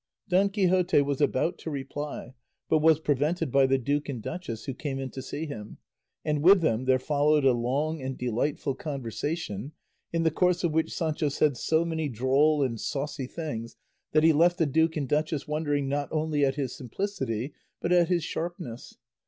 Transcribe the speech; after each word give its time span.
Don 0.29 0.49
Quixote 0.49 1.03
was 1.03 1.21
about 1.21 1.59
to 1.59 1.69
reply, 1.69 2.33
but 2.67 2.79
was 2.79 2.99
prevented 2.99 3.51
by 3.51 3.67
the 3.67 3.77
duke 3.77 4.09
and 4.09 4.19
duchess, 4.19 4.65
who 4.65 4.73
came 4.73 4.97
in 4.97 5.11
to 5.11 5.21
see 5.21 5.45
him, 5.45 5.77
and 6.25 6.41
with 6.41 6.61
them 6.61 6.85
there 6.85 6.97
followed 6.97 7.45
a 7.45 7.51
long 7.53 8.01
and 8.01 8.17
delightful 8.17 8.73
conversation, 8.73 9.73
in 10.11 10.23
the 10.23 10.31
course 10.31 10.63
of 10.63 10.71
which 10.71 10.91
Sancho 10.91 11.29
said 11.29 11.55
so 11.55 11.85
many 11.85 12.09
droll 12.09 12.63
and 12.63 12.81
saucy 12.81 13.27
things 13.27 13.75
that 14.11 14.23
he 14.23 14.33
left 14.33 14.57
the 14.57 14.65
duke 14.65 14.97
and 14.97 15.07
duchess 15.07 15.47
wondering 15.47 15.87
not 15.87 16.09
only 16.11 16.43
at 16.43 16.55
his 16.55 16.75
simplicity 16.75 17.53
but 17.79 17.91
at 17.91 18.07
his 18.09 18.23
sharpness. 18.23 18.97